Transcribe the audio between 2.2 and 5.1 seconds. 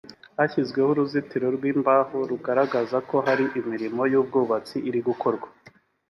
rugaragaza ko hari imirimo y’ubwubatsi iri